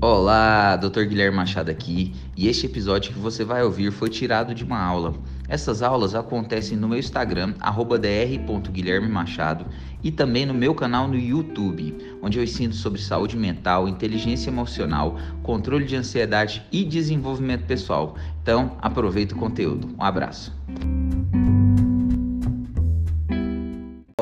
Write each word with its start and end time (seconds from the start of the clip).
Olá, 0.00 0.76
Dr. 0.76 1.06
Guilherme 1.06 1.36
Machado 1.36 1.72
aqui, 1.72 2.14
e 2.36 2.46
este 2.46 2.66
episódio 2.66 3.12
que 3.12 3.18
você 3.18 3.44
vai 3.44 3.64
ouvir 3.64 3.90
foi 3.90 4.08
tirado 4.08 4.54
de 4.54 4.62
uma 4.62 4.78
aula. 4.78 5.12
Essas 5.48 5.82
aulas 5.82 6.14
acontecem 6.14 6.78
no 6.78 6.86
meu 6.86 7.00
Instagram, 7.00 7.54
dr.guilhermemachado, 7.58 9.66
e 10.00 10.12
também 10.12 10.46
no 10.46 10.54
meu 10.54 10.72
canal 10.72 11.08
no 11.08 11.18
YouTube, 11.18 11.96
onde 12.22 12.38
eu 12.38 12.44
ensino 12.44 12.72
sobre 12.72 13.00
saúde 13.00 13.36
mental, 13.36 13.88
inteligência 13.88 14.50
emocional, 14.50 15.18
controle 15.42 15.84
de 15.84 15.96
ansiedade 15.96 16.62
e 16.70 16.84
desenvolvimento 16.84 17.66
pessoal. 17.66 18.14
Então, 18.40 18.76
aproveita 18.80 19.34
o 19.34 19.38
conteúdo. 19.38 19.88
Um 19.98 20.04
abraço. 20.04 20.56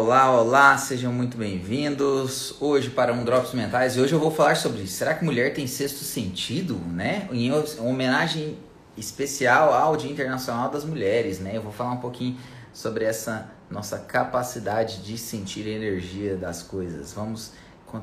Olá, 0.06 0.30
olá, 0.30 0.78
sejam 0.78 1.12
muito 1.12 1.36
bem-vindos 1.36 2.54
hoje 2.60 2.90
para 2.90 3.12
um 3.12 3.24
Drops 3.24 3.52
Mentais 3.52 3.96
e 3.96 4.00
hoje 4.00 4.12
eu 4.12 4.20
vou 4.20 4.30
falar 4.30 4.54
sobre 4.54 4.86
será 4.86 5.12
que 5.14 5.24
mulher 5.24 5.52
tem 5.52 5.66
sexto 5.66 6.04
sentido, 6.04 6.76
né? 6.76 7.28
Em 7.32 7.50
homenagem 7.80 8.56
especial 8.96 9.74
ao 9.74 9.96
Dia 9.96 10.08
Internacional 10.08 10.70
das 10.70 10.84
Mulheres, 10.84 11.40
né? 11.40 11.56
Eu 11.56 11.62
vou 11.62 11.72
falar 11.72 11.90
um 11.90 11.96
pouquinho 11.96 12.38
sobre 12.72 13.04
essa 13.04 13.50
nossa 13.68 13.98
capacidade 13.98 15.02
de 15.02 15.18
sentir 15.18 15.66
a 15.66 15.70
energia 15.70 16.36
das 16.36 16.62
coisas. 16.62 17.12
Vamos 17.12 17.50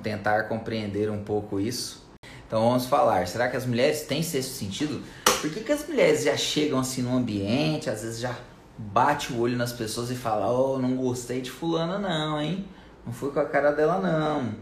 tentar 0.04 0.50
compreender 0.50 1.10
um 1.10 1.24
pouco 1.24 1.58
isso. 1.58 2.06
Então 2.46 2.68
vamos 2.68 2.86
falar, 2.86 3.26
será 3.28 3.48
que 3.48 3.56
as 3.56 3.66
mulheres 3.66 4.02
têm 4.02 4.22
sexto 4.22 4.52
sentido? 4.52 5.02
Por 5.40 5.50
que, 5.50 5.62
que 5.62 5.72
as 5.72 5.88
mulheres 5.88 6.26
já 6.26 6.36
chegam 6.36 6.80
assim 6.80 7.02
no 7.02 7.16
ambiente, 7.16 7.90
às 7.90 8.02
vezes 8.02 8.20
já 8.20 8.36
bate 8.78 9.34
o 9.34 9.40
olho 9.40 9.58
nas 9.58 9.74
pessoas 9.74 10.10
e 10.12 10.16
fala: 10.16 10.52
Oh, 10.52 10.78
não 10.80 10.96
gostei 10.96 11.42
de 11.42 11.52
Fulana, 11.52 11.98
não, 11.98 12.42
hein? 12.42 12.68
Não 13.06 13.14
fui 13.14 13.32
com 13.32 13.40
a 13.40 13.46
cara 13.46 13.72
dela, 13.72 14.00
não. 14.00 14.56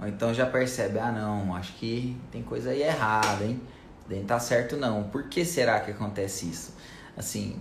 Ou 0.00 0.08
então 0.08 0.32
já 0.32 0.46
percebe: 0.46 0.98
Ah, 0.98 1.12
não, 1.12 1.54
acho 1.54 1.74
que 1.74 2.16
tem 2.30 2.42
coisa 2.42 2.70
aí 2.70 2.82
errada, 2.82 3.44
hein? 3.44 3.60
Nem 4.08 4.24
tá 4.24 4.38
certo, 4.40 4.76
não. 4.76 5.04
Por 5.04 5.28
que 5.28 5.44
será 5.44 5.80
que 5.80 5.90
acontece 5.90 6.48
isso? 6.48 6.74
Assim, 7.16 7.60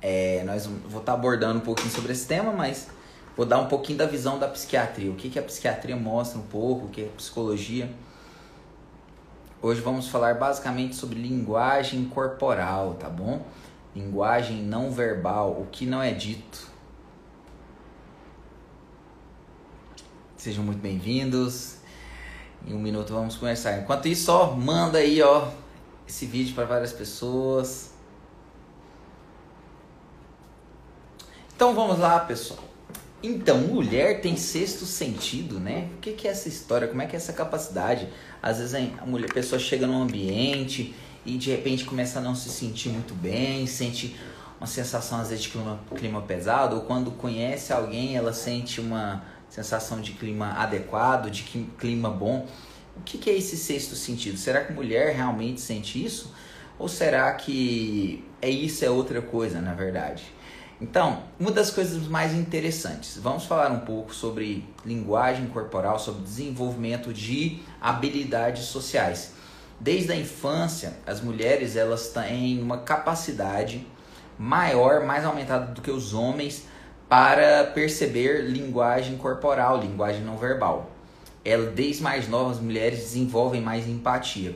é, 0.00 0.42
nós 0.44 0.66
vou 0.66 1.00
estar 1.00 1.12
tá 1.12 1.18
abordando 1.18 1.58
um 1.58 1.62
pouquinho 1.62 1.90
sobre 1.90 2.12
esse 2.12 2.26
tema, 2.26 2.52
mas 2.52 2.88
vou 3.36 3.44
dar 3.44 3.58
um 3.58 3.66
pouquinho 3.66 3.98
da 3.98 4.06
visão 4.06 4.38
da 4.38 4.46
psiquiatria. 4.46 5.10
O 5.10 5.14
que, 5.14 5.28
que 5.28 5.38
a 5.38 5.42
psiquiatria 5.42 5.96
mostra 5.96 6.38
um 6.38 6.42
pouco, 6.42 6.86
o 6.86 6.88
que 6.88 7.02
é 7.02 7.08
psicologia. 7.16 7.90
Hoje 9.62 9.80
vamos 9.80 10.08
falar 10.08 10.36
basicamente 10.36 10.94
sobre 10.94 11.18
linguagem 11.18 12.06
corporal, 12.06 12.94
tá 12.94 13.10
bom? 13.10 13.44
Linguagem 13.94 14.62
não 14.62 14.90
verbal, 14.90 15.52
o 15.60 15.66
que 15.66 15.86
não 15.86 16.02
é 16.02 16.12
dito. 16.12 16.68
Sejam 20.36 20.64
muito 20.64 20.80
bem-vindos. 20.80 21.76
Em 22.66 22.74
um 22.74 22.78
minuto 22.78 23.12
vamos 23.12 23.36
começar. 23.36 23.78
Enquanto 23.78 24.06
isso, 24.06 24.30
ó, 24.32 24.52
manda 24.54 24.98
aí, 24.98 25.20
ó, 25.22 25.48
esse 26.08 26.26
vídeo 26.26 26.54
para 26.54 26.64
várias 26.64 26.92
pessoas. 26.92 27.90
Então 31.54 31.74
vamos 31.74 31.98
lá, 31.98 32.20
pessoal. 32.20 32.70
Então, 33.22 33.58
mulher 33.58 34.22
tem 34.22 34.34
sexto 34.34 34.86
sentido, 34.86 35.60
né? 35.60 35.90
O 35.96 35.98
que, 35.98 36.12
que 36.12 36.26
é 36.26 36.30
essa 36.30 36.48
história? 36.48 36.88
Como 36.88 37.02
é 37.02 37.06
que 37.06 37.14
é 37.14 37.18
essa 37.18 37.34
capacidade? 37.34 38.08
Às 38.42 38.58
vezes 38.58 38.74
a 38.74 39.04
mulher, 39.04 39.30
a 39.30 39.34
pessoa 39.34 39.58
chega 39.58 39.86
num 39.86 40.02
ambiente 40.02 40.94
e 41.24 41.36
de 41.36 41.50
repente 41.50 41.84
começa 41.84 42.18
a 42.18 42.22
não 42.22 42.34
se 42.34 42.48
sentir 42.48 42.88
muito 42.88 43.14
bem, 43.14 43.66
sente 43.66 44.16
uma 44.58 44.66
sensação 44.66 45.20
às 45.20 45.28
vezes 45.28 45.44
de 45.44 45.50
clima, 45.50 45.80
clima 45.96 46.22
pesado, 46.22 46.76
ou 46.76 46.82
quando 46.82 47.10
conhece 47.12 47.72
alguém 47.72 48.16
ela 48.16 48.32
sente 48.32 48.80
uma 48.80 49.24
sensação 49.48 50.00
de 50.00 50.12
clima 50.12 50.52
adequado, 50.52 51.30
de 51.30 51.42
clima 51.78 52.10
bom. 52.10 52.46
O 52.96 53.00
que, 53.02 53.18
que 53.18 53.30
é 53.30 53.36
esse 53.36 53.56
sexto 53.56 53.94
sentido? 53.94 54.36
Será 54.36 54.64
que 54.64 54.72
mulher 54.72 55.14
realmente 55.14 55.60
sente 55.60 56.02
isso? 56.04 56.32
Ou 56.78 56.88
será 56.88 57.32
que 57.34 58.24
é 58.40 58.48
isso 58.48 58.84
é 58.84 58.90
outra 58.90 59.20
coisa, 59.20 59.60
na 59.60 59.74
verdade? 59.74 60.24
Então, 60.80 61.24
uma 61.38 61.50
das 61.50 61.70
coisas 61.70 62.06
mais 62.08 62.32
interessantes, 62.32 63.18
vamos 63.18 63.44
falar 63.44 63.70
um 63.70 63.80
pouco 63.80 64.14
sobre 64.14 64.64
linguagem 64.84 65.46
corporal, 65.48 65.98
sobre 65.98 66.22
desenvolvimento 66.22 67.12
de 67.12 67.60
habilidades 67.80 68.64
sociais. 68.64 69.32
Desde 69.80 70.12
a 70.12 70.16
infância, 70.16 70.92
as 71.06 71.22
mulheres 71.22 71.74
elas 71.74 72.08
têm 72.08 72.62
uma 72.62 72.78
capacidade 72.78 73.86
maior, 74.38 75.06
mais 75.06 75.24
aumentada 75.24 75.72
do 75.72 75.80
que 75.80 75.90
os 75.90 76.12
homens 76.12 76.66
para 77.08 77.64
perceber 77.64 78.42
linguagem 78.42 79.16
corporal, 79.16 79.80
linguagem 79.80 80.22
não 80.22 80.36
verbal. 80.36 80.90
Ela, 81.42 81.70
desde 81.70 82.02
mais 82.02 82.28
novas, 82.28 82.58
as 82.58 82.62
mulheres 82.62 82.98
desenvolvem 82.98 83.62
mais 83.62 83.88
empatia. 83.88 84.54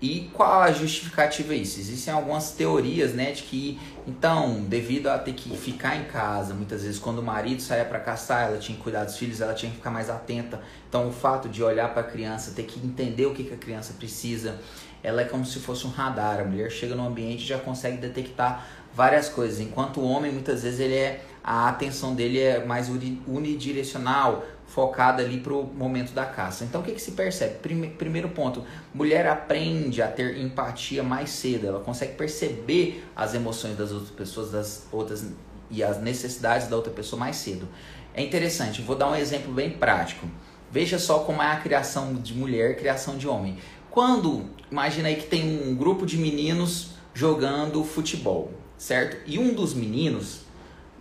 E 0.00 0.30
qual 0.32 0.62
a 0.62 0.70
justificativa 0.70 1.54
isso? 1.54 1.80
Existem 1.80 2.14
algumas 2.14 2.52
teorias, 2.52 3.14
né, 3.14 3.32
de 3.32 3.42
que 3.42 3.78
então, 4.08 4.62
devido 4.62 5.08
a 5.08 5.18
ter 5.18 5.34
que 5.34 5.54
ficar 5.54 5.96
em 5.96 6.04
casa, 6.04 6.54
muitas 6.54 6.82
vezes 6.82 6.98
quando 6.98 7.18
o 7.18 7.22
marido 7.22 7.60
saía 7.60 7.84
para 7.84 8.00
caçar, 8.00 8.48
ela 8.48 8.56
tinha 8.56 8.74
que 8.74 8.82
cuidar 8.82 9.04
dos 9.04 9.18
filhos, 9.18 9.42
ela 9.42 9.52
tinha 9.52 9.70
que 9.70 9.76
ficar 9.76 9.90
mais 9.90 10.08
atenta. 10.08 10.62
Então, 10.88 11.08
o 11.08 11.12
fato 11.12 11.46
de 11.46 11.62
olhar 11.62 11.92
para 11.92 12.00
a 12.00 12.04
criança, 12.04 12.52
ter 12.52 12.62
que 12.62 12.80
entender 12.80 13.26
o 13.26 13.34
que, 13.34 13.44
que 13.44 13.52
a 13.52 13.56
criança 13.58 13.92
precisa, 13.98 14.58
ela 15.02 15.20
é 15.20 15.24
como 15.24 15.44
se 15.44 15.58
fosse 15.58 15.86
um 15.86 15.90
radar. 15.90 16.40
A 16.40 16.44
mulher 16.44 16.70
chega 16.70 16.94
no 16.94 17.06
ambiente 17.06 17.42
e 17.42 17.46
já 17.46 17.58
consegue 17.58 17.98
detectar 17.98 18.66
várias 18.94 19.28
coisas, 19.28 19.60
enquanto 19.60 20.00
o 20.00 20.08
homem 20.08 20.32
muitas 20.32 20.62
vezes 20.62 20.80
ele 20.80 20.94
é 20.94 21.20
a 21.42 21.68
atenção 21.68 22.14
dele 22.14 22.40
é 22.40 22.64
mais 22.64 22.88
unidirecional, 23.26 24.44
focada 24.66 25.22
ali 25.22 25.40
para 25.40 25.54
o 25.54 25.64
momento 25.64 26.12
da 26.12 26.26
caça. 26.26 26.64
Então 26.64 26.80
o 26.80 26.84
que, 26.84 26.92
que 26.92 27.00
se 27.00 27.12
percebe? 27.12 27.56
Prime 27.56 27.88
primeiro 27.88 28.28
ponto, 28.28 28.64
mulher 28.92 29.26
aprende 29.26 30.02
a 30.02 30.08
ter 30.08 30.38
empatia 30.38 31.02
mais 31.02 31.30
cedo, 31.30 31.66
ela 31.66 31.80
consegue 31.80 32.14
perceber 32.14 33.04
as 33.16 33.34
emoções 33.34 33.76
das 33.76 33.90
outras 33.90 34.10
pessoas, 34.10 34.50
das 34.50 34.86
outras 34.92 35.26
e 35.70 35.82
as 35.82 36.00
necessidades 36.00 36.68
da 36.68 36.76
outra 36.76 36.92
pessoa 36.92 37.18
mais 37.18 37.36
cedo. 37.36 37.68
É 38.14 38.22
interessante, 38.22 38.82
vou 38.82 38.96
dar 38.96 39.10
um 39.10 39.16
exemplo 39.16 39.52
bem 39.52 39.70
prático. 39.70 40.26
Veja 40.70 40.98
só 40.98 41.20
como 41.20 41.42
é 41.42 41.46
a 41.46 41.56
criação 41.56 42.14
de 42.14 42.34
mulher, 42.34 42.76
criação 42.76 43.16
de 43.16 43.26
homem. 43.26 43.56
Quando, 43.90 44.44
imagina 44.70 45.08
aí 45.08 45.16
que 45.16 45.26
tem 45.26 45.66
um 45.66 45.74
grupo 45.74 46.04
de 46.04 46.18
meninos 46.18 46.90
jogando 47.14 47.82
futebol, 47.82 48.52
certo? 48.76 49.16
E 49.26 49.38
um 49.38 49.54
dos 49.54 49.72
meninos 49.72 50.42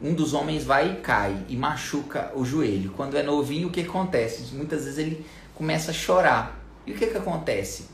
um 0.02 0.14
dos 0.14 0.34
homens 0.34 0.64
vai 0.64 0.92
e 0.92 0.96
cai 0.98 1.46
e 1.50 1.56
machuca 1.56 2.32
o 2.36 2.46
joelho. 2.46 2.92
Quando 2.96 3.18
é 3.18 3.24
novinho, 3.24 3.68
o 3.68 3.72
que 3.72 3.82
acontece? 3.82 4.54
Muitas 4.56 4.84
vezes 4.84 5.00
ele 5.00 5.26
começa 5.56 5.92
a 5.92 5.94
chorar. 5.94 6.60
E 6.86 6.92
o 6.92 6.96
que, 6.96 7.08
que 7.08 7.18
acontece? 7.18 7.88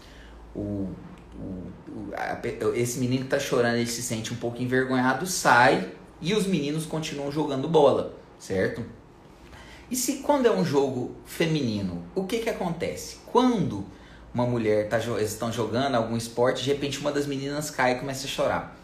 O, 0.53 0.89
o, 1.35 1.71
a, 2.15 2.39
esse 2.75 2.99
menino 2.99 3.21
que 3.21 3.35
está 3.35 3.39
chorando, 3.39 3.77
ele 3.77 3.87
se 3.87 4.01
sente 4.01 4.33
um 4.33 4.35
pouco 4.35 4.61
envergonhado, 4.61 5.25
sai 5.25 5.91
e 6.21 6.33
os 6.33 6.45
meninos 6.45 6.85
continuam 6.85 7.31
jogando 7.31 7.67
bola, 7.67 8.13
certo? 8.37 8.83
E 9.89 9.95
se 9.95 10.17
quando 10.17 10.45
é 10.45 10.51
um 10.51 10.63
jogo 10.63 11.15
feminino, 11.25 12.03
o 12.15 12.25
que, 12.25 12.39
que 12.39 12.49
acontece? 12.49 13.17
Quando 13.25 13.85
uma 14.33 14.45
mulher 14.45 14.89
tá, 14.89 14.97
estão 15.21 15.51
jogando 15.51 15.95
algum 15.95 16.17
esporte, 16.17 16.63
de 16.63 16.69
repente 16.69 16.99
uma 16.99 17.11
das 17.11 17.27
meninas 17.27 17.69
cai 17.69 17.93
e 17.93 17.95
começa 17.95 18.25
a 18.25 18.29
chorar 18.29 18.82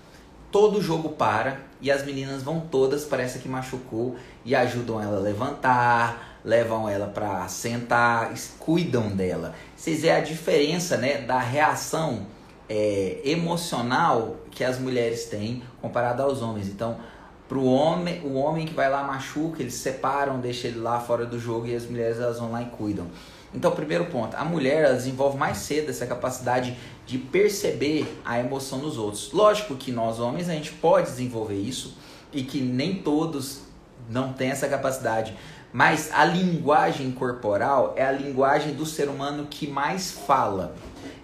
todo 0.51 0.81
jogo 0.81 1.09
para 1.09 1.59
e 1.81 1.91
as 1.91 2.05
meninas 2.05 2.43
vão 2.43 2.59
todas, 2.59 3.05
parece 3.05 3.39
que 3.39 3.47
machucou, 3.47 4.15
e 4.43 4.53
ajudam 4.55 5.01
ela 5.01 5.17
a 5.17 5.21
levantar, 5.21 6.39
levam 6.43 6.89
ela 6.89 7.07
para 7.07 7.47
sentar, 7.47 8.33
cuidam 8.59 9.09
dela. 9.09 9.53
Vocês 9.75 10.01
veem 10.01 10.13
a 10.13 10.19
diferença 10.19 10.97
né, 10.97 11.21
da 11.21 11.39
reação 11.39 12.27
é, 12.67 13.21
emocional 13.23 14.38
que 14.51 14.63
as 14.63 14.77
mulheres 14.77 15.25
têm 15.25 15.63
comparado 15.81 16.21
aos 16.21 16.41
homens. 16.41 16.67
Então, 16.67 16.97
pro 17.47 17.63
homem, 17.63 18.21
o 18.23 18.35
homem 18.35 18.65
que 18.65 18.73
vai 18.73 18.89
lá 18.89 19.03
machuca, 19.03 19.61
eles 19.61 19.75
separam, 19.75 20.39
deixam 20.39 20.71
ele 20.71 20.79
lá 20.79 20.99
fora 20.99 21.25
do 21.25 21.39
jogo 21.39 21.65
e 21.65 21.75
as 21.75 21.85
mulheres 21.85 22.19
elas 22.19 22.39
vão 22.39 22.51
lá 22.51 22.61
e 22.61 22.65
cuidam. 22.65 23.07
Então, 23.53 23.71
primeiro 23.71 24.06
ponto, 24.06 24.35
a 24.38 24.45
mulher 24.45 24.94
desenvolve 24.94 25.35
mais 25.38 25.57
cedo 25.57 25.89
essa 25.89 26.06
capacidade 26.06 26.77
de 27.09 27.17
perceber 27.17 28.07
a 28.23 28.39
emoção 28.39 28.77
dos 28.77 28.95
outros. 28.95 29.31
Lógico 29.33 29.75
que 29.75 29.91
nós 29.91 30.19
homens 30.19 30.47
a 30.47 30.53
gente 30.53 30.73
pode 30.73 31.09
desenvolver 31.09 31.56
isso 31.56 31.97
e 32.31 32.44
que 32.44 32.61
nem 32.61 33.01
todos 33.01 33.61
não 34.07 34.31
têm 34.31 34.51
essa 34.51 34.67
capacidade, 34.67 35.35
mas 35.73 36.11
a 36.13 36.23
linguagem 36.23 37.11
corporal 37.11 37.95
é 37.97 38.06
a 38.06 38.11
linguagem 38.11 38.75
do 38.75 38.85
ser 38.85 39.09
humano 39.09 39.47
que 39.50 39.65
mais 39.65 40.11
fala. 40.11 40.75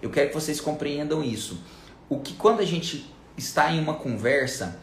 Eu 0.01 0.09
quero 0.09 0.29
que 0.29 0.33
vocês 0.33 0.59
compreendam 0.59 1.23
isso. 1.23 1.59
O 2.09 2.19
que 2.19 2.33
quando 2.33 2.61
a 2.61 2.65
gente 2.65 3.13
está 3.37 3.71
em 3.71 3.79
uma 3.79 3.93
conversa, 3.93 4.79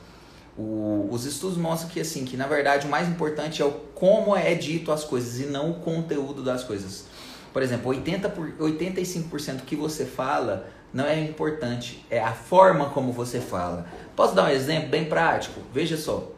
o, 0.56 1.08
os 1.10 1.24
estudos 1.24 1.58
mostram 1.58 1.90
que 1.90 1.98
assim, 1.98 2.24
que 2.24 2.36
na 2.36 2.46
verdade 2.46 2.86
o 2.86 2.90
mais 2.90 3.08
importante 3.08 3.60
é 3.60 3.64
o 3.64 3.72
como 3.72 4.36
é 4.36 4.54
dito 4.54 4.92
as 4.92 5.02
coisas 5.02 5.40
e 5.40 5.46
não 5.46 5.72
o 5.72 5.74
conteúdo 5.80 6.44
das 6.44 6.62
coisas. 6.62 7.06
Por 7.52 7.60
exemplo, 7.60 7.90
80 7.90 8.28
por, 8.28 8.52
85% 8.52 9.62
que 9.66 9.74
você 9.74 10.06
fala 10.06 10.68
não 10.92 11.06
é 11.06 11.20
importante, 11.20 12.04
é 12.10 12.20
a 12.20 12.32
forma 12.32 12.90
como 12.90 13.12
você 13.12 13.40
fala. 13.40 13.86
Posso 14.14 14.34
dar 14.34 14.44
um 14.44 14.48
exemplo 14.48 14.88
bem 14.88 15.06
prático? 15.06 15.60
Veja 15.72 15.96
só. 15.96 16.30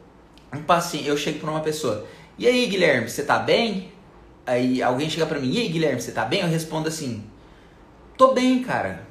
Um 0.53 0.63
paciente, 0.63 1.07
eu 1.07 1.17
chego 1.17 1.39
para 1.39 1.51
uma 1.51 1.61
pessoa: 1.61 2.05
"E 2.37 2.47
aí, 2.47 2.65
Guilherme, 2.67 3.09
você 3.09 3.23
tá 3.23 3.39
bem?" 3.39 3.91
Aí 4.45 4.81
alguém 4.81 5.09
chega 5.09 5.25
para 5.25 5.39
mim: 5.39 5.51
"E 5.51 5.59
aí, 5.59 5.67
Guilherme, 5.67 6.01
você 6.01 6.11
tá 6.11 6.23
bem?" 6.23 6.41
Eu 6.41 6.47
respondo 6.47 6.87
assim: 6.87 7.23
Tô 8.17 8.33
bem, 8.33 8.63
cara. 8.63 9.05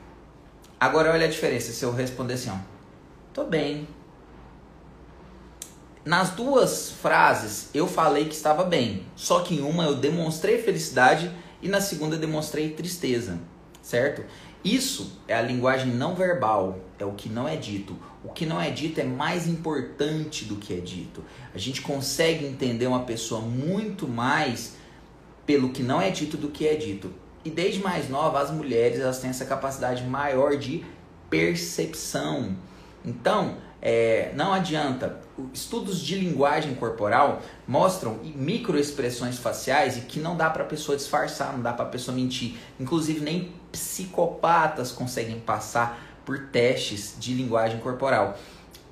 Agora 0.81 1.13
olha 1.13 1.27
a 1.27 1.31
diferença 1.31 1.73
se 1.73 1.85
eu 1.85 1.93
responder 1.93 2.35
assim, 2.35 2.51
ó. 2.51 2.57
Tô 3.35 3.45
bem. 3.45 3.87
Nas 6.05 6.31
duas 6.31 6.91
frases 6.91 7.69
eu 7.75 7.87
falei 7.87 8.27
que 8.27 8.35
estava 8.35 8.65
bem, 8.65 9.07
só 9.15 9.41
que 9.41 9.57
em 9.57 9.61
uma 9.61 9.85
eu 9.85 9.95
demonstrei 9.95 10.63
felicidade 10.63 11.31
e 11.61 11.69
na 11.69 11.81
segunda 11.83 12.17
eu 12.17 12.21
demonstrei 12.21 12.71
tristeza, 12.71 13.39
certo? 13.83 14.25
Isso 14.65 15.21
é 15.29 15.35
a 15.35 15.43
linguagem 15.43 15.93
não 15.93 16.15
verbal, 16.15 16.79
é 16.99 17.05
o 17.05 17.13
que 17.13 17.29
não 17.29 17.47
é 17.47 17.55
dito. 17.55 17.95
O 18.25 18.31
que 18.31 18.47
não 18.47 18.59
é 18.59 18.71
dito 18.71 18.99
é 18.99 19.05
mais 19.05 19.47
importante 19.47 20.47
do 20.47 20.57
que 20.57 20.73
é 20.73 20.81
dito. 20.81 21.23
A 21.55 21.59
gente 21.59 21.83
consegue 21.83 22.47
entender 22.47 22.87
uma 22.87 23.03
pessoa 23.03 23.43
muito 23.43 24.09
mais 24.09 24.77
pelo 25.45 25.69
que 25.69 25.83
não 25.83 26.01
é 26.01 26.09
dito 26.09 26.39
do 26.39 26.49
que 26.49 26.67
é 26.67 26.75
dito. 26.75 27.13
E 27.45 27.51
desde 27.51 27.83
mais 27.83 28.09
nova, 28.09 28.41
as 28.41 28.51
mulheres 28.51 28.99
elas 28.99 29.19
têm 29.19 29.29
essa 29.29 29.45
capacidade 29.45 30.03
maior 30.05 30.57
de 30.57 30.83
percepção. 31.29 32.57
Então, 33.05 33.59
é, 33.87 34.33
não 34.35 34.51
adianta. 34.51 35.21
Estudos 35.53 36.01
de 36.01 36.15
linguagem 36.15 36.75
corporal 36.75 37.43
mostram 37.69 38.19
microexpressões 38.35 39.37
faciais 39.37 39.99
e 39.99 40.01
que 40.01 40.19
não 40.19 40.39
dá 40.39 40.49
para 40.49 40.63
a 40.63 40.67
pessoa 40.67 40.97
disfarçar, 40.97 41.53
não 41.53 41.61
dá 41.61 41.71
para 41.71 41.85
a 41.85 41.89
pessoa 41.89 42.17
mentir. 42.17 42.55
Inclusive, 42.81 43.21
nem 43.21 43.53
psicopatas 43.71 44.91
conseguem 44.91 45.39
passar 45.39 46.03
por 46.25 46.47
testes 46.47 47.15
de 47.21 47.35
linguagem 47.35 47.79
corporal. 47.79 48.39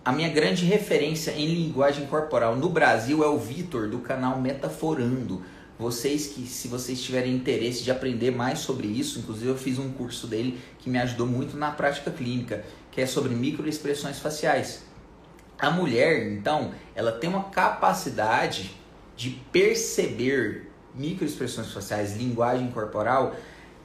A 0.04 0.12
minha 0.12 0.28
grande 0.28 0.66
referência 0.66 1.30
em 1.30 1.46
linguagem 1.46 2.04
corporal 2.06 2.54
no 2.54 2.68
Brasil 2.68 3.24
é 3.24 3.28
o 3.28 3.38
Vitor, 3.38 3.88
do 3.88 4.00
canal 4.00 4.38
Metaforando. 4.38 5.42
Vocês 5.78 6.26
que, 6.26 6.46
se 6.46 6.68
vocês 6.68 7.00
tiverem 7.00 7.34
interesse 7.34 7.82
de 7.82 7.90
aprender 7.90 8.30
mais 8.30 8.58
sobre 8.58 8.88
isso, 8.88 9.20
inclusive 9.20 9.48
eu 9.48 9.56
fiz 9.56 9.78
um 9.78 9.90
curso 9.90 10.26
dele 10.26 10.60
que 10.78 10.90
me 10.90 10.98
ajudou 10.98 11.26
muito 11.26 11.56
na 11.56 11.70
prática 11.70 12.10
clínica 12.10 12.62
que 12.92 13.00
é 13.00 13.06
sobre 13.06 13.34
microexpressões 13.34 14.20
faciais. 14.20 14.82
A 15.58 15.70
mulher, 15.70 16.30
então, 16.30 16.72
ela 16.94 17.10
tem 17.10 17.28
uma 17.28 17.44
capacidade 17.44 18.76
de 19.16 19.30
perceber 19.50 20.70
microexpressões 20.94 21.72
faciais, 21.72 22.16
linguagem 22.16 22.70
corporal, 22.70 23.34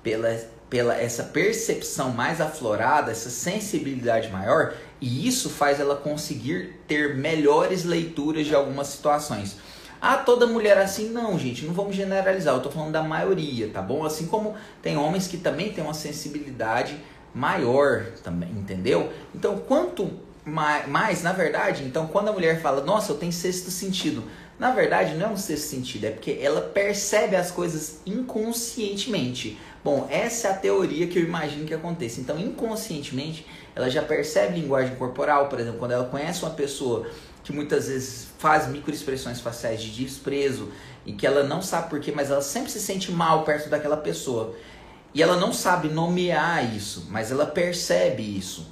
pela, 0.03 0.29
pela 0.69 0.95
essa 0.95 1.23
percepção 1.23 2.11
mais 2.11 2.41
aflorada, 2.41 3.11
essa 3.11 3.29
sensibilidade 3.29 4.29
maior, 4.29 4.73
e 4.99 5.27
isso 5.27 5.49
faz 5.49 5.79
ela 5.79 5.95
conseguir 5.95 6.79
ter 6.87 7.15
melhores 7.15 7.83
leituras 7.83 8.45
de 8.45 8.53
algumas 8.53 8.87
situações. 8.87 9.57
Ah, 10.01 10.17
toda 10.17 10.45
mulher 10.45 10.77
assim? 10.77 11.09
Não, 11.09 11.39
gente, 11.39 11.65
não 11.65 11.73
vamos 11.73 11.95
generalizar, 11.95 12.53
eu 12.55 12.61
tô 12.61 12.69
falando 12.69 12.91
da 12.91 13.01
maioria, 13.01 13.69
tá 13.69 13.81
bom? 13.81 14.05
Assim 14.05 14.27
como 14.27 14.55
tem 14.81 14.95
homens 14.95 15.27
que 15.27 15.37
também 15.37 15.71
têm 15.71 15.83
uma 15.83 15.93
sensibilidade 15.93 16.97
maior 17.37 18.05
também, 18.23 18.49
entendeu? 18.49 19.11
Então, 19.33 19.57
quanto 19.59 20.11
mais, 20.43 21.21
na 21.23 21.33
verdade, 21.33 21.83
então 21.83 22.07
quando 22.07 22.29
a 22.29 22.31
mulher 22.31 22.61
fala, 22.61 22.83
nossa, 22.83 23.11
eu 23.11 23.17
tenho 23.17 23.33
sexto 23.33 23.69
sentido, 23.69 24.23
na 24.57 24.71
verdade 24.71 25.15
não 25.15 25.27
é 25.27 25.29
um 25.29 25.37
sexto 25.37 25.65
sentido, 25.67 26.05
é 26.05 26.11
porque 26.11 26.39
ela 26.41 26.61
percebe 26.61 27.35
as 27.35 27.51
coisas 27.51 27.99
inconscientemente. 28.05 29.59
Bom, 29.83 30.07
essa 30.09 30.47
é 30.47 30.51
a 30.51 30.53
teoria 30.53 31.07
que 31.07 31.19
eu 31.19 31.23
imagino 31.23 31.65
que 31.65 31.73
aconteça. 31.73 32.19
Então, 32.19 32.39
inconscientemente, 32.39 33.45
ela 33.75 33.89
já 33.89 34.01
percebe 34.01 34.59
linguagem 34.59 34.95
corporal, 34.95 35.47
por 35.47 35.59
exemplo, 35.59 35.79
quando 35.79 35.91
ela 35.91 36.05
conhece 36.05 36.43
uma 36.43 36.51
pessoa 36.51 37.07
que 37.43 37.53
muitas 37.53 37.87
vezes 37.87 38.27
faz 38.37 38.67
microexpressões 38.67 39.39
faciais 39.39 39.81
de 39.81 39.91
desprezo 39.91 40.69
e 41.05 41.13
que 41.13 41.25
ela 41.25 41.43
não 41.43 41.61
sabe 41.61 41.89
porquê, 41.89 42.11
mas 42.11 42.29
ela 42.29 42.41
sempre 42.41 42.69
se 42.69 42.81
sente 42.81 43.11
mal 43.11 43.43
perto 43.45 43.69
daquela 43.69 43.95
pessoa. 43.95 44.55
E 45.13 45.23
ela 45.23 45.37
não 45.37 45.51
sabe 45.51 45.87
nomear 45.87 46.75
isso, 46.75 47.07
mas 47.09 47.31
ela 47.31 47.45
percebe 47.45 48.21
isso. 48.23 48.71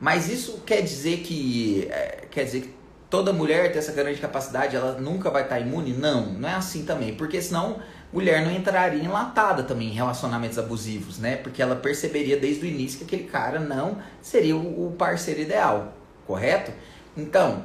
Mas 0.00 0.28
isso 0.28 0.62
quer 0.64 0.82
dizer 0.82 1.18
que 1.18 1.88
é, 1.90 2.24
quer 2.30 2.44
dizer 2.44 2.62
que 2.62 2.74
toda 3.08 3.32
mulher 3.32 3.70
tem 3.70 3.78
essa 3.78 3.92
grande 3.92 4.20
capacidade, 4.20 4.76
ela 4.76 4.98
nunca 5.00 5.30
vai 5.30 5.42
estar 5.42 5.60
imune? 5.60 5.92
Não, 5.92 6.26
não 6.26 6.48
é 6.48 6.54
assim 6.54 6.84
também, 6.84 7.14
porque 7.14 7.40
senão 7.40 7.80
mulher 8.12 8.44
não 8.44 8.52
entraria 8.52 9.02
enlatada 9.02 9.62
também 9.62 9.88
em 9.88 9.92
relacionamentos 9.92 10.58
abusivos, 10.58 11.18
né? 11.18 11.36
Porque 11.36 11.60
ela 11.60 11.76
perceberia 11.76 12.36
desde 12.36 12.64
o 12.64 12.68
início 12.68 12.98
que 12.98 13.04
aquele 13.04 13.28
cara 13.28 13.58
não 13.58 13.98
seria 14.22 14.56
o 14.56 14.94
parceiro 14.96 15.40
ideal, 15.40 15.94
correto? 16.26 16.72
Então, 17.16 17.64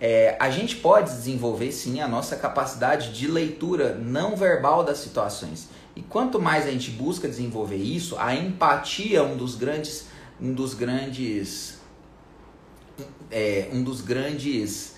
é, 0.00 0.36
a 0.40 0.50
gente 0.50 0.76
pode 0.76 1.10
desenvolver 1.10 1.70
sim 1.70 2.00
a 2.00 2.08
nossa 2.08 2.34
capacidade 2.34 3.12
de 3.12 3.28
leitura 3.28 3.94
não 3.94 4.34
verbal 4.34 4.82
das 4.82 4.98
situações. 4.98 5.68
E 5.94 6.02
quanto 6.02 6.40
mais 6.40 6.66
a 6.66 6.70
gente 6.70 6.90
busca 6.90 7.28
desenvolver 7.28 7.76
isso, 7.76 8.16
a 8.18 8.34
empatia 8.34 9.18
é 9.18 9.22
um 9.22 9.36
dos 9.36 9.54
grandes, 9.54 10.06
um 10.40 10.52
dos 10.52 10.74
grandes, 10.74 11.78
é, 13.30 13.68
um 13.72 13.82
dos 13.82 14.00
grandes, 14.00 14.91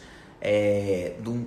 é, 0.46 1.14
um, 1.26 1.46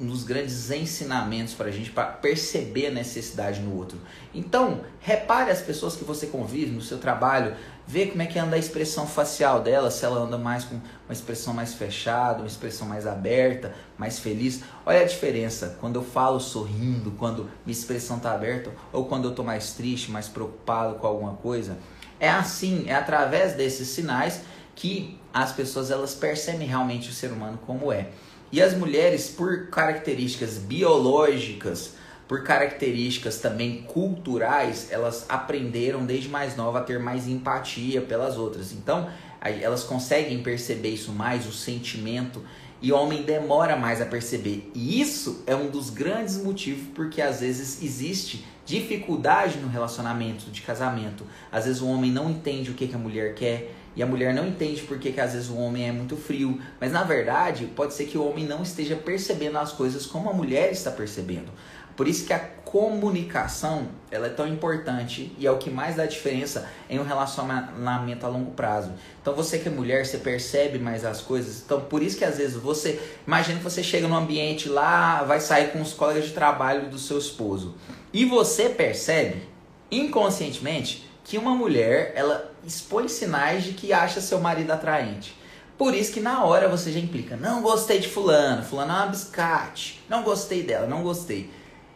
um 0.00 0.06
dos 0.06 0.24
grandes 0.24 0.70
ensinamentos 0.70 1.52
para 1.52 1.68
a 1.68 1.70
gente 1.70 1.90
para 1.90 2.06
perceber 2.06 2.86
a 2.86 2.90
necessidade 2.90 3.60
no 3.60 3.76
outro. 3.76 3.98
Então, 4.34 4.80
repare 5.00 5.50
as 5.50 5.60
pessoas 5.60 5.94
que 5.94 6.02
você 6.02 6.28
convive 6.28 6.70
no 6.70 6.80
seu 6.80 6.96
trabalho, 6.96 7.54
vê 7.86 8.06
como 8.06 8.22
é 8.22 8.26
que 8.26 8.38
anda 8.38 8.56
a 8.56 8.58
expressão 8.58 9.06
facial 9.06 9.60
dela, 9.60 9.90
se 9.90 10.02
ela 10.02 10.18
anda 10.18 10.38
mais 10.38 10.64
com 10.64 10.76
uma 10.76 11.12
expressão 11.12 11.52
mais 11.52 11.74
fechada, 11.74 12.38
uma 12.38 12.46
expressão 12.46 12.88
mais 12.88 13.06
aberta, 13.06 13.74
mais 13.98 14.18
feliz. 14.18 14.62
Olha 14.86 15.02
a 15.02 15.04
diferença 15.04 15.76
quando 15.78 15.96
eu 15.96 16.02
falo 16.02 16.40
sorrindo, 16.40 17.10
quando 17.18 17.50
minha 17.66 17.78
expressão 17.78 18.16
está 18.16 18.32
aberta, 18.32 18.72
ou 18.90 19.04
quando 19.04 19.24
eu 19.24 19.30
estou 19.30 19.44
mais 19.44 19.74
triste, 19.74 20.10
mais 20.10 20.26
preocupado 20.26 20.94
com 20.94 21.06
alguma 21.06 21.34
coisa. 21.34 21.76
É 22.18 22.30
assim, 22.30 22.84
é 22.88 22.94
através 22.94 23.52
desses 23.52 23.88
sinais 23.88 24.40
que 24.74 25.20
as 25.34 25.52
pessoas 25.52 25.90
elas 25.90 26.14
percebem 26.14 26.66
realmente 26.66 27.10
o 27.10 27.12
ser 27.12 27.30
humano 27.30 27.58
como 27.66 27.92
é. 27.92 28.08
E 28.50 28.62
as 28.62 28.74
mulheres, 28.74 29.28
por 29.28 29.66
características 29.68 30.58
biológicas, 30.58 31.94
por 32.26 32.42
características 32.42 33.38
também 33.38 33.82
culturais, 33.82 34.88
elas 34.90 35.24
aprenderam 35.28 36.04
desde 36.04 36.28
mais 36.28 36.56
nova 36.56 36.78
a 36.78 36.82
ter 36.82 36.98
mais 36.98 37.26
empatia 37.26 38.02
pelas 38.02 38.36
outras. 38.36 38.72
Então, 38.72 39.08
elas 39.40 39.84
conseguem 39.84 40.42
perceber 40.42 40.90
isso 40.90 41.12
mais, 41.12 41.46
o 41.46 41.52
sentimento, 41.52 42.42
e 42.80 42.92
o 42.92 42.96
homem 42.96 43.22
demora 43.22 43.76
mais 43.76 44.00
a 44.00 44.06
perceber. 44.06 44.70
E 44.74 45.00
isso 45.00 45.42
é 45.46 45.54
um 45.54 45.68
dos 45.68 45.90
grandes 45.90 46.36
motivos 46.36 46.86
porque 46.94 47.20
às 47.20 47.40
vezes 47.40 47.82
existe 47.82 48.44
dificuldade 48.64 49.58
no 49.58 49.68
relacionamento 49.68 50.50
de 50.50 50.60
casamento. 50.62 51.24
Às 51.50 51.64
vezes 51.64 51.80
o 51.80 51.88
homem 51.88 52.12
não 52.12 52.30
entende 52.30 52.70
o 52.70 52.74
que, 52.74 52.86
que 52.86 52.94
a 52.94 52.98
mulher 52.98 53.34
quer. 53.34 53.74
E 53.98 54.02
a 54.02 54.06
mulher 54.06 54.32
não 54.32 54.46
entende 54.46 54.82
porque 54.82 55.10
que 55.10 55.20
às 55.20 55.32
vezes 55.32 55.48
o 55.48 55.56
homem 55.56 55.88
é 55.88 55.90
muito 55.90 56.16
frio. 56.16 56.60
Mas 56.80 56.92
na 56.92 57.02
verdade, 57.02 57.66
pode 57.66 57.94
ser 57.94 58.04
que 58.04 58.16
o 58.16 58.24
homem 58.24 58.46
não 58.46 58.62
esteja 58.62 58.94
percebendo 58.94 59.58
as 59.58 59.72
coisas 59.72 60.06
como 60.06 60.30
a 60.30 60.32
mulher 60.32 60.70
está 60.70 60.92
percebendo. 60.92 61.50
Por 61.96 62.06
isso 62.06 62.24
que 62.24 62.32
a 62.32 62.38
comunicação 62.38 63.88
ela 64.08 64.28
é 64.28 64.30
tão 64.30 64.46
importante 64.46 65.34
e 65.36 65.44
é 65.44 65.50
o 65.50 65.58
que 65.58 65.68
mais 65.68 65.96
dá 65.96 66.06
diferença 66.06 66.70
em 66.88 67.00
um 67.00 67.02
relacionamento 67.02 68.24
a 68.24 68.28
longo 68.28 68.52
prazo. 68.52 68.92
Então 69.20 69.34
você 69.34 69.58
que 69.58 69.66
é 69.66 69.72
mulher, 69.72 70.06
você 70.06 70.18
percebe 70.18 70.78
mais 70.78 71.04
as 71.04 71.20
coisas. 71.20 71.60
Então 71.66 71.80
por 71.80 72.00
isso 72.00 72.16
que 72.16 72.24
às 72.24 72.36
vezes 72.36 72.54
você, 72.54 73.00
imagina 73.26 73.58
que 73.58 73.64
você 73.64 73.82
chega 73.82 74.06
num 74.06 74.14
ambiente 74.14 74.68
lá, 74.68 75.24
vai 75.24 75.40
sair 75.40 75.72
com 75.72 75.82
os 75.82 75.92
colegas 75.92 76.26
de 76.26 76.34
trabalho 76.34 76.88
do 76.88 77.00
seu 77.00 77.18
esposo 77.18 77.74
e 78.12 78.24
você 78.24 78.68
percebe 78.68 79.42
inconscientemente 79.90 81.08
que 81.24 81.36
uma 81.36 81.54
mulher 81.54 82.12
ela 82.14 82.54
expõe 82.68 83.08
sinais 83.08 83.64
de 83.64 83.72
que 83.72 83.92
acha 83.92 84.20
seu 84.20 84.38
marido 84.38 84.70
atraente. 84.70 85.36
Por 85.76 85.94
isso 85.94 86.12
que 86.12 86.20
na 86.20 86.44
hora 86.44 86.68
você 86.68 86.92
já 86.92 86.98
implica, 86.98 87.36
não 87.36 87.62
gostei 87.62 87.98
de 87.98 88.08
fulano, 88.08 88.62
fulano 88.64 88.92
é 88.92 88.94
uma 88.96 89.06
biscate, 89.06 90.02
não 90.08 90.22
gostei 90.22 90.62
dela, 90.62 90.86
não 90.86 91.02
gostei. 91.02 91.50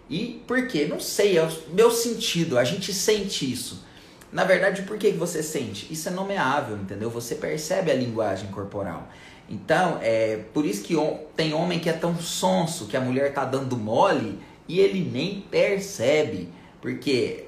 E 0.08 0.42
por 0.46 0.66
quê? 0.68 0.86
Não 0.88 1.00
sei, 1.00 1.36
é 1.36 1.42
o 1.42 1.50
meu 1.72 1.90
sentido, 1.90 2.58
a 2.58 2.64
gente 2.64 2.92
sente 2.92 3.50
isso. 3.50 3.84
Na 4.32 4.44
verdade, 4.44 4.82
por 4.82 4.96
que 4.96 5.10
você 5.10 5.42
sente? 5.42 5.92
Isso 5.92 6.08
é 6.08 6.12
nomeável, 6.12 6.76
entendeu? 6.76 7.10
Você 7.10 7.34
percebe 7.34 7.90
a 7.90 7.94
linguagem 7.94 8.48
corporal. 8.50 9.08
Então, 9.48 9.98
é 10.00 10.40
por 10.54 10.64
isso 10.64 10.82
que 10.82 10.94
tem 11.36 11.52
homem 11.52 11.78
que 11.78 11.90
é 11.90 11.92
tão 11.92 12.16
sonso 12.18 12.86
que 12.86 12.96
a 12.96 13.00
mulher 13.00 13.34
tá 13.34 13.44
dando 13.44 13.76
mole 13.76 14.38
e 14.66 14.80
ele 14.80 15.00
nem 15.00 15.42
percebe. 15.42 16.48
Porque 16.80 17.46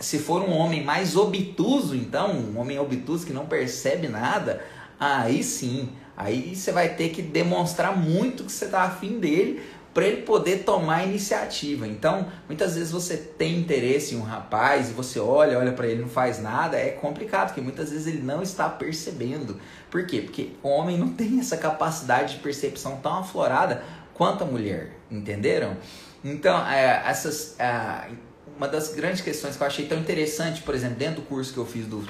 se 0.00 0.18
for 0.18 0.42
um 0.42 0.52
homem 0.52 0.84
mais 0.84 1.16
obtuso, 1.16 1.94
então, 1.94 2.32
um 2.32 2.58
homem 2.58 2.78
obtuso 2.78 3.26
que 3.26 3.32
não 3.32 3.46
percebe 3.46 4.08
nada, 4.08 4.62
aí 4.98 5.42
sim, 5.42 5.90
aí 6.16 6.54
você 6.54 6.72
vai 6.72 6.94
ter 6.94 7.10
que 7.10 7.22
demonstrar 7.22 7.96
muito 7.96 8.44
que 8.44 8.52
você 8.52 8.66
tá 8.66 8.82
afim 8.82 9.18
dele 9.18 9.62
para 9.96 10.04
ele 10.04 10.22
poder 10.22 10.58
tomar 10.58 10.96
a 10.96 11.04
iniciativa. 11.04 11.88
Então, 11.88 12.26
muitas 12.46 12.74
vezes 12.74 12.92
você 12.92 13.16
tem 13.16 13.58
interesse 13.58 14.14
em 14.14 14.18
um 14.18 14.22
rapaz 14.22 14.90
e 14.90 14.92
você 14.92 15.18
olha, 15.18 15.58
olha 15.58 15.72
para 15.72 15.86
ele, 15.86 16.02
não 16.02 16.08
faz 16.08 16.38
nada, 16.38 16.76
é 16.76 16.90
complicado, 16.90 17.46
porque 17.46 17.62
muitas 17.62 17.90
vezes 17.90 18.06
ele 18.06 18.20
não 18.20 18.42
está 18.42 18.68
percebendo. 18.68 19.58
Por 19.90 20.06
quê? 20.06 20.20
Porque 20.20 20.50
o 20.62 20.68
homem 20.68 20.98
não 20.98 21.08
tem 21.08 21.40
essa 21.40 21.56
capacidade 21.56 22.34
de 22.34 22.40
percepção 22.40 22.98
tão 23.02 23.20
aflorada 23.20 23.82
quanto 24.12 24.44
a 24.44 24.46
mulher, 24.46 24.92
entenderam? 25.10 25.78
Então, 26.22 26.66
é, 26.68 27.02
essas, 27.06 27.58
é, 27.58 28.10
uma 28.56 28.66
das 28.66 28.94
grandes 28.94 29.20
questões 29.20 29.56
que 29.56 29.62
eu 29.62 29.66
achei 29.66 29.86
tão 29.86 29.98
interessante, 29.98 30.62
por 30.62 30.74
exemplo, 30.74 30.96
dentro 30.96 31.16
do 31.16 31.22
curso 31.22 31.52
que 31.52 31.58
eu 31.58 31.66
fiz 31.66 31.86
do, 31.86 32.06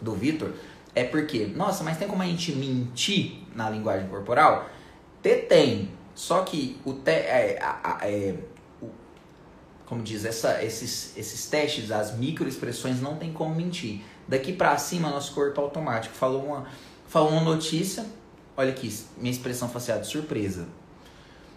do 0.00 0.14
Vitor, 0.14 0.52
é 0.94 1.04
porque, 1.04 1.46
nossa, 1.46 1.82
mas 1.82 1.98
tem 1.98 2.08
como 2.08 2.22
a 2.22 2.26
gente 2.26 2.52
mentir 2.52 3.42
na 3.54 3.68
linguagem 3.68 4.08
corporal? 4.08 4.68
Te 5.22 5.36
tem. 5.36 5.90
Só 6.14 6.42
que 6.42 6.80
o 6.84 6.94
te, 6.94 7.10
é, 7.10 7.58
é, 8.02 8.34
o, 8.80 8.88
como 9.84 10.02
diz, 10.02 10.24
essa, 10.24 10.62
esses, 10.62 11.16
esses 11.16 11.46
testes, 11.46 11.90
as 11.90 12.16
microexpressões 12.16 13.00
não 13.00 13.16
tem 13.16 13.32
como 13.32 13.54
mentir. 13.54 14.02
Daqui 14.28 14.52
para 14.52 14.76
cima, 14.78 15.10
nosso 15.10 15.34
corpo 15.34 15.60
é 15.60 15.64
automático. 15.64 16.14
Falou 16.14 16.44
uma, 16.44 16.66
falou 17.08 17.30
uma 17.30 17.42
notícia, 17.42 18.06
olha 18.56 18.70
aqui, 18.70 18.92
minha 19.16 19.30
expressão 19.30 19.68
facial 19.68 20.00
de 20.00 20.06
surpresa. 20.06 20.68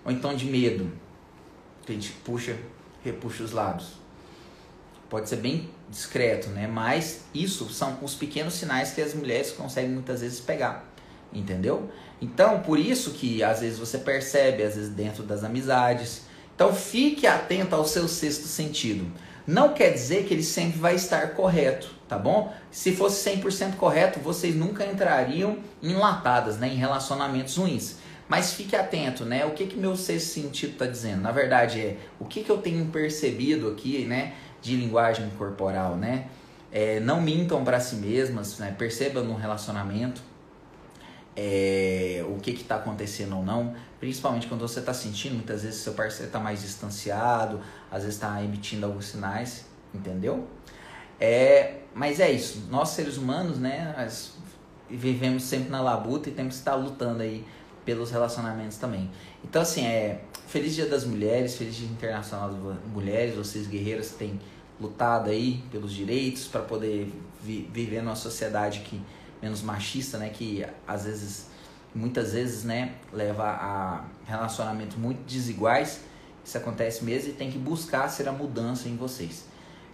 Ou 0.03 0.11
então 0.11 0.35
de 0.35 0.45
medo. 0.45 0.91
Que 1.85 1.91
a 1.91 1.95
gente 1.95 2.11
puxa, 2.23 2.57
repuxa 3.03 3.43
os 3.43 3.51
lábios 3.51 4.02
pode 5.13 5.29
ser 5.29 5.35
bem 5.35 5.69
discreto, 5.91 6.49
né? 6.49 6.65
Mas 6.65 7.21
isso 7.35 7.69
são 7.69 7.99
os 8.01 8.15
pequenos 8.15 8.55
sinais 8.55 8.93
que 8.93 8.99
as 8.99 9.13
mulheres 9.13 9.51
conseguem 9.51 9.91
muitas 9.91 10.21
vezes 10.21 10.39
pegar, 10.39 10.91
entendeu? 11.31 11.87
Então, 12.19 12.61
por 12.61 12.79
isso 12.79 13.11
que 13.11 13.43
às 13.43 13.59
vezes 13.59 13.77
você 13.77 13.99
percebe, 13.99 14.63
às 14.63 14.73
vezes 14.73 14.89
dentro 14.89 15.21
das 15.21 15.43
amizades. 15.43 16.23
Então, 16.55 16.73
fique 16.73 17.27
atento 17.27 17.75
ao 17.75 17.85
seu 17.85 18.07
sexto 18.07 18.47
sentido. 18.47 19.05
Não 19.45 19.75
quer 19.75 19.91
dizer 19.91 20.25
que 20.25 20.33
ele 20.33 20.41
sempre 20.41 20.79
vai 20.79 20.95
estar 20.95 21.35
correto, 21.35 21.93
tá 22.09 22.17
bom? 22.17 22.51
Se 22.71 22.95
fosse 22.95 23.29
100% 23.29 23.75
correto, 23.75 24.19
vocês 24.19 24.55
nunca 24.55 24.83
entrariam 24.83 25.59
em 25.83 25.93
latadas, 25.93 26.57
né, 26.57 26.69
em 26.69 26.75
relacionamentos 26.75 27.55
ruins. 27.55 27.97
Mas 28.33 28.53
fique 28.53 28.75
atento, 28.75 29.25
né? 29.25 29.45
O 29.45 29.51
que 29.51 29.67
que 29.67 29.77
meu 29.77 29.95
sexto 29.95 30.29
sentido 30.29 30.73
está 30.73 30.87
dizendo? 30.87 31.21
Na 31.21 31.31
verdade 31.31 31.79
é 31.79 31.97
o 32.19 32.25
que 32.25 32.43
que 32.43 32.49
eu 32.49 32.57
tenho 32.57 32.83
percebido 32.87 33.67
aqui, 33.67 34.05
né? 34.05 34.33
de 34.59 34.75
linguagem 34.75 35.29
corporal, 35.37 35.95
né? 35.95 36.29
É, 36.71 36.99
não 36.99 37.21
mintam 37.21 37.63
para 37.63 37.79
si 37.79 37.95
mesmas, 37.97 38.57
né? 38.57 38.73
percebam 38.75 39.23
no 39.23 39.35
relacionamento 39.35 40.19
é, 41.35 42.25
o 42.27 42.39
que 42.39 42.49
está 42.49 42.77
acontecendo 42.77 43.37
ou 43.37 43.45
não, 43.45 43.75
principalmente 43.99 44.47
quando 44.47 44.61
você 44.61 44.79
está 44.79 44.95
sentindo, 44.95 45.35
muitas 45.35 45.61
vezes 45.61 45.81
seu 45.81 45.93
parceiro 45.93 46.25
está 46.25 46.39
mais 46.39 46.63
distanciado, 46.63 47.61
às 47.91 48.01
vezes 48.01 48.15
está 48.15 48.43
emitindo 48.43 48.87
alguns 48.87 49.05
sinais, 49.05 49.67
entendeu? 49.93 50.47
É, 51.19 51.81
mas 51.93 52.19
é 52.19 52.31
isso, 52.31 52.65
nós 52.71 52.89
seres 52.89 53.15
humanos, 53.15 53.59
né, 53.59 53.93
vivemos 54.89 55.43
sempre 55.43 55.69
na 55.69 55.81
labuta 55.81 56.29
e 56.29 56.31
temos 56.31 56.55
que 56.55 56.61
estar 56.61 56.73
lutando 56.73 57.21
aí 57.21 57.45
pelos 57.85 58.11
relacionamentos 58.11 58.77
também. 58.77 59.09
Então, 59.43 59.61
assim, 59.61 59.85
é 59.85 60.21
Feliz 60.47 60.75
Dia 60.75 60.85
das 60.85 61.05
Mulheres, 61.05 61.55
Feliz 61.55 61.75
Dia 61.75 61.87
Internacional 61.87 62.49
das 62.51 62.77
Mulheres, 62.91 63.35
vocês 63.35 63.67
guerreiras 63.67 64.11
que 64.11 64.17
têm 64.17 64.39
lutado 64.79 65.29
aí 65.29 65.63
pelos 65.71 65.93
direitos 65.93 66.47
para 66.47 66.61
poder 66.61 67.11
vi 67.41 67.69
viver 67.71 68.01
numa 68.01 68.15
sociedade 68.15 68.79
que 68.81 69.01
menos 69.41 69.61
machista, 69.61 70.17
né, 70.17 70.29
que 70.29 70.65
às 70.87 71.03
vezes 71.03 71.47
muitas 71.93 72.33
vezes, 72.33 72.63
né, 72.63 72.95
leva 73.11 73.43
a 73.43 74.05
relacionamentos 74.25 74.97
muito 74.97 75.23
desiguais. 75.25 76.01
Isso 76.43 76.57
acontece 76.57 77.03
mesmo 77.03 77.29
e 77.29 77.33
tem 77.33 77.51
que 77.51 77.57
buscar 77.57 78.09
ser 78.09 78.27
a 78.27 78.31
mudança 78.31 78.89
em 78.89 78.95
vocês. 78.97 79.45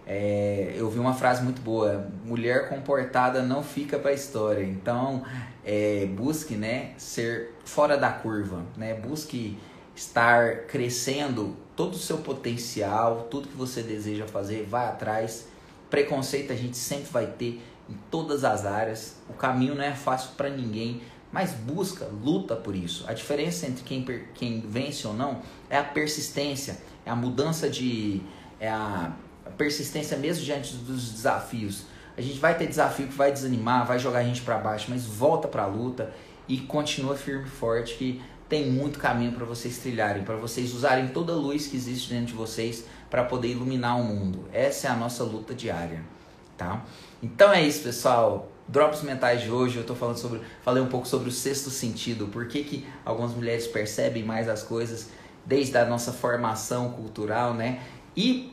É, 0.06 0.74
eu 0.76 0.90
vi 0.90 0.98
uma 0.98 1.14
frase 1.14 1.42
muito 1.42 1.60
boa: 1.60 2.08
mulher 2.24 2.68
comportada 2.68 3.42
não 3.42 3.62
fica 3.62 3.98
para 3.98 4.10
a 4.10 4.14
história. 4.14 4.64
Então, 4.64 5.22
é, 5.64 6.06
busque, 6.06 6.54
né, 6.54 6.92
ser 6.96 7.54
fora 7.64 7.96
da 7.96 8.10
curva, 8.10 8.62
né? 8.76 8.94
Busque 8.94 9.58
estar 9.94 10.62
crescendo 10.66 11.56
todo 11.76 11.94
o 11.94 11.98
seu 11.98 12.18
potencial, 12.18 13.28
tudo 13.30 13.48
que 13.48 13.56
você 13.56 13.82
deseja 13.82 14.26
fazer, 14.26 14.66
vai 14.68 14.86
atrás. 14.86 15.46
Preconceito 15.88 16.52
a 16.52 16.56
gente 16.56 16.76
sempre 16.76 17.10
vai 17.10 17.26
ter 17.26 17.60
em 17.88 17.94
todas 18.10 18.44
as 18.44 18.64
áreas. 18.64 19.16
O 19.28 19.32
caminho 19.32 19.74
não 19.74 19.84
é 19.84 19.94
fácil 19.94 20.30
para 20.36 20.48
ninguém, 20.48 21.02
mas 21.32 21.52
busca, 21.52 22.06
luta 22.06 22.56
por 22.56 22.74
isso. 22.74 23.04
A 23.08 23.12
diferença 23.12 23.66
entre 23.66 23.84
quem, 23.84 24.04
quem 24.34 24.60
vence 24.60 25.06
ou 25.06 25.14
não 25.14 25.42
é 25.68 25.76
a 25.76 25.84
persistência, 25.84 26.78
é 27.04 27.10
a 27.10 27.16
mudança 27.16 27.68
de. 27.68 28.22
é 28.58 28.68
a, 28.68 29.12
a 29.50 29.56
persistência 29.56 30.16
mesmo 30.16 30.44
diante 30.44 30.74
dos 30.76 31.10
desafios. 31.12 31.84
A 32.16 32.20
gente 32.20 32.38
vai 32.38 32.56
ter 32.56 32.66
desafio 32.66 33.06
que 33.06 33.14
vai 33.14 33.32
desanimar, 33.32 33.86
vai 33.86 33.98
jogar 33.98 34.20
a 34.20 34.24
gente 34.24 34.42
para 34.42 34.58
baixo, 34.58 34.86
mas 34.88 35.04
volta 35.04 35.48
para 35.48 35.64
a 35.64 35.66
luta 35.66 36.12
e 36.48 36.58
continua 36.58 37.16
firme 37.16 37.46
e 37.46 37.50
forte 37.50 37.94
que 37.94 38.22
tem 38.48 38.68
muito 38.68 38.98
caminho 38.98 39.32
para 39.32 39.44
vocês 39.44 39.78
trilharem, 39.78 40.24
para 40.24 40.34
vocês 40.36 40.74
usarem 40.74 41.08
toda 41.08 41.32
a 41.32 41.36
luz 41.36 41.68
que 41.68 41.76
existe 41.76 42.10
dentro 42.10 42.26
de 42.26 42.32
vocês 42.32 42.84
para 43.08 43.24
poder 43.24 43.48
iluminar 43.48 43.98
o 43.98 44.04
mundo. 44.04 44.48
Essa 44.52 44.88
é 44.88 44.90
a 44.90 44.96
nossa 44.96 45.22
luta 45.22 45.54
diária, 45.54 46.02
tá? 46.58 46.84
Então 47.22 47.52
é 47.52 47.62
isso, 47.62 47.84
pessoal. 47.84 48.50
Drops 48.66 49.02
mentais 49.02 49.42
de 49.42 49.50
hoje, 49.50 49.76
eu 49.76 49.84
tô 49.84 49.94
falando 49.94 50.16
sobre, 50.16 50.40
falei 50.62 50.82
um 50.82 50.88
pouco 50.88 51.06
sobre 51.06 51.28
o 51.28 51.32
sexto 51.32 51.70
sentido, 51.70 52.26
por 52.26 52.46
que, 52.46 52.62
que 52.62 52.86
algumas 53.04 53.32
mulheres 53.32 53.66
percebem 53.66 54.24
mais 54.24 54.48
as 54.48 54.62
coisas 54.62 55.08
desde 55.44 55.76
a 55.76 55.84
nossa 55.84 56.12
formação 56.12 56.90
cultural, 56.90 57.54
né? 57.54 57.80
E 58.16 58.52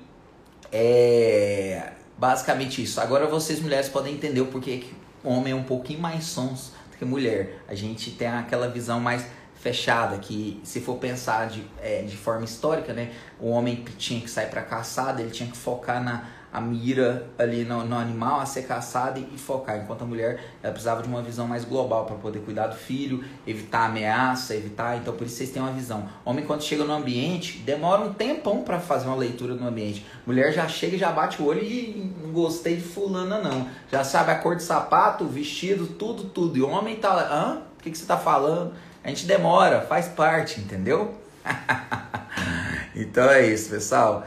é 0.71 1.91
basicamente 2.17 2.81
isso. 2.81 2.99
Agora 2.99 3.27
vocês 3.27 3.59
mulheres 3.59 3.89
podem 3.89 4.13
entender 4.13 4.41
o 4.41 4.47
porquê 4.47 4.77
que 4.77 4.93
homem 5.23 5.53
é 5.53 5.55
um 5.55 5.63
pouquinho 5.63 5.99
mais 5.99 6.25
sons 6.25 6.71
do 6.91 6.97
que 6.97 7.05
mulher. 7.05 7.61
A 7.67 7.75
gente 7.75 8.11
tem 8.11 8.27
aquela 8.27 8.67
visão 8.69 8.99
mais 8.99 9.25
fechada, 9.55 10.17
que 10.19 10.61
se 10.63 10.79
for 10.79 10.97
pensar 10.97 11.47
de, 11.47 11.63
é, 11.81 12.03
de 12.03 12.15
forma 12.15 12.45
histórica, 12.45 12.93
né, 12.93 13.11
o 13.39 13.49
homem 13.49 13.83
tinha 13.97 14.21
que 14.21 14.29
sair 14.29 14.49
para 14.49 14.61
caçada, 14.61 15.21
ele 15.21 15.31
tinha 15.31 15.49
que 15.49 15.57
focar 15.57 16.03
na 16.03 16.27
a 16.57 16.61
mira 16.61 17.27
ali 17.37 17.63
no, 17.63 17.85
no, 17.85 17.95
animal 17.95 18.39
a 18.39 18.45
ser 18.45 18.63
caçado 18.63 19.19
e, 19.19 19.35
e, 19.35 19.37
focar, 19.37 19.77
enquanto 19.77 20.01
a 20.01 20.05
mulher 20.05 20.39
ela 20.63 20.73
precisava 20.73 21.03
de 21.03 21.07
uma 21.07 21.21
visão 21.21 21.47
mais 21.47 21.63
global 21.63 22.05
para 22.05 22.15
poder 22.15 22.39
cuidar 22.39 22.65
do 22.65 22.75
filho, 22.75 23.23
evitar 23.45 23.85
ameaça, 23.85 24.55
evitar, 24.55 24.97
então 24.97 25.13
por 25.13 25.27
isso 25.27 25.35
vocês 25.35 25.51
têm 25.51 25.61
uma 25.61 25.71
visão. 25.71 26.09
Homem 26.25 26.45
quando 26.45 26.63
chega 26.63 26.83
no 26.83 26.93
ambiente, 26.93 27.59
demora 27.59 28.01
um 28.01 28.11
tempão 28.11 28.63
para 28.63 28.79
fazer 28.79 29.05
uma 29.05 29.15
leitura 29.15 29.53
no 29.53 29.67
ambiente. 29.67 30.03
Mulher 30.25 30.51
já 30.51 30.67
chega 30.67 30.95
e 30.95 30.99
já 30.99 31.11
bate 31.11 31.39
o 31.39 31.45
olho 31.45 31.61
e 31.61 32.11
não 32.23 32.31
gostei 32.31 32.77
de 32.77 32.81
fulana 32.81 33.39
não. 33.39 33.69
Já 33.91 34.03
sabe 34.03 34.31
a 34.31 34.35
cor 34.35 34.55
de 34.55 34.63
sapato, 34.63 35.25
vestido, 35.25 35.85
tudo, 35.85 36.23
tudo. 36.23 36.57
E 36.57 36.61
o 36.63 36.69
homem 36.69 36.95
tá 36.95 37.13
lá, 37.13 37.31
hã? 37.31 37.61
O 37.77 37.83
que, 37.83 37.91
que 37.91 37.97
você 37.97 38.05
tá 38.05 38.17
falando? 38.17 38.73
A 39.03 39.09
gente 39.09 39.27
demora, 39.27 39.81
faz 39.81 40.07
parte, 40.07 40.59
entendeu? 40.59 41.13
então 42.95 43.29
é 43.29 43.45
isso, 43.45 43.69
pessoal. 43.69 44.25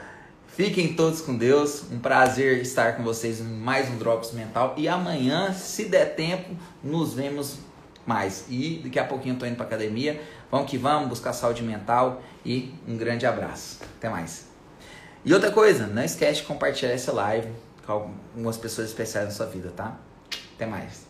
Fiquem 0.53 0.95
todos 0.95 1.21
com 1.21 1.37
Deus. 1.37 1.85
Um 1.93 1.99
prazer 2.01 2.61
estar 2.61 2.97
com 2.97 3.05
vocês 3.05 3.41
em 3.41 3.45
mais 3.45 3.89
um 3.89 3.97
Drops 3.97 4.33
Mental. 4.33 4.75
E 4.77 4.89
amanhã, 4.89 5.53
se 5.53 5.85
der 5.85 6.17
tempo, 6.17 6.57
nos 6.83 7.15
vemos 7.15 7.59
mais. 8.05 8.47
E 8.49 8.81
daqui 8.83 8.99
a 8.99 9.05
pouquinho 9.05 9.37
eu 9.37 9.39
tô 9.39 9.47
indo 9.47 9.55
pra 9.55 9.65
academia. 9.65 10.21
Vamos 10.51 10.69
que 10.69 10.77
vamos, 10.77 11.09
buscar 11.09 11.33
saúde 11.33 11.63
mental. 11.63 12.21
E 12.45 12.75
um 12.87 12.97
grande 12.97 13.27
abraço. 13.27 13.79
Até 13.97 14.09
mais. 14.09 14.47
E 15.25 15.33
outra 15.33 15.53
coisa, 15.53 15.87
não 15.87 16.03
esquece 16.03 16.41
de 16.41 16.47
compartilhar 16.47 16.93
essa 16.93 17.13
live 17.13 17.49
com 17.87 17.93
algumas 17.93 18.57
pessoas 18.57 18.89
especiais 18.89 19.29
na 19.29 19.33
sua 19.33 19.47
vida, 19.47 19.73
tá? 19.75 19.99
Até 20.57 20.67
mais. 20.67 21.10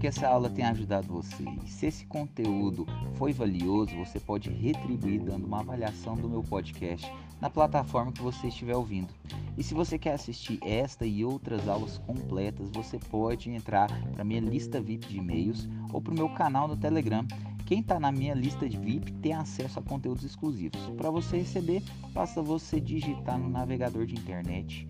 Que 0.00 0.06
essa 0.06 0.26
aula 0.26 0.48
tenha 0.48 0.70
ajudado 0.70 1.06
você. 1.06 1.44
E 1.62 1.68
se 1.68 1.86
esse 1.86 2.06
conteúdo 2.06 2.86
foi 3.16 3.34
valioso, 3.34 3.94
você 3.96 4.18
pode 4.18 4.48
retribuir 4.48 5.20
dando 5.20 5.46
uma 5.46 5.60
avaliação 5.60 6.16
do 6.16 6.26
meu 6.26 6.42
podcast 6.42 7.12
na 7.38 7.50
plataforma 7.50 8.10
que 8.10 8.22
você 8.22 8.48
estiver 8.48 8.74
ouvindo. 8.74 9.12
E 9.58 9.62
se 9.62 9.74
você 9.74 9.98
quer 9.98 10.14
assistir 10.14 10.58
esta 10.62 11.04
e 11.04 11.22
outras 11.22 11.68
aulas 11.68 11.98
completas, 11.98 12.70
você 12.72 12.98
pode 12.98 13.50
entrar 13.50 13.88
para 14.12 14.24
minha 14.24 14.40
lista 14.40 14.80
VIP 14.80 15.06
de 15.06 15.18
e-mails 15.18 15.68
ou 15.92 16.00
para 16.00 16.12
o 16.12 16.16
meu 16.16 16.30
canal 16.30 16.66
no 16.66 16.78
Telegram. 16.78 17.26
Quem 17.66 17.80
está 17.80 18.00
na 18.00 18.10
minha 18.10 18.34
lista 18.34 18.66
de 18.66 18.78
VIP 18.78 19.12
tem 19.12 19.34
acesso 19.34 19.78
a 19.78 19.82
conteúdos 19.82 20.24
exclusivos. 20.24 20.80
Para 20.96 21.10
você 21.10 21.36
receber, 21.36 21.82
basta 22.12 22.42
você 22.42 22.80
digitar 22.80 23.38
no 23.38 23.50
navegador 23.50 24.06
de 24.06 24.14
internet 24.14 24.88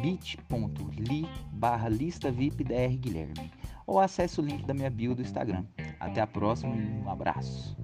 bit.ly 0.00 1.28
barra 1.52 1.88
lista 1.88 2.30
VIP 2.30 2.64
Guilherme 2.64 3.50
ou 3.86 4.00
acesse 4.00 4.40
o 4.40 4.44
link 4.44 4.64
da 4.64 4.74
minha 4.74 4.90
bio 4.90 5.14
do 5.14 5.22
Instagram. 5.22 5.64
Até 5.98 6.20
a 6.20 6.26
próxima 6.26 6.74
e 6.76 7.02
um 7.04 7.10
abraço. 7.10 7.76